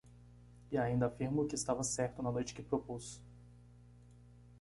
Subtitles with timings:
[0.71, 3.21] E ainda afirmo que estava certo na noite que propus.